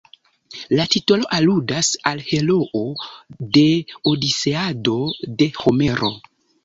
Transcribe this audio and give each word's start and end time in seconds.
La 0.77 0.85
titolo 0.93 1.27
aludas 1.39 1.91
al 2.11 2.23
heroo 2.29 2.83
de 3.59 3.67
"Odiseado" 4.13 4.97
de 5.43 5.53
Homero. 5.65 6.11